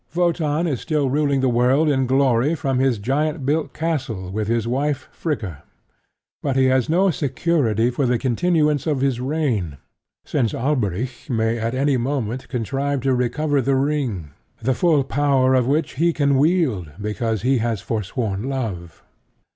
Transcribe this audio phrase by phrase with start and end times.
[0.15, 4.67] Wotan is still ruling the world in glory from his giant built castle with his
[4.67, 5.61] wife Fricka.
[6.41, 9.77] But he has no security for the continuance of his reign,
[10.25, 15.67] since Alberic may at any moment contrive to recover the ring, the full power of
[15.67, 19.03] which he can wield because he has forsworn love.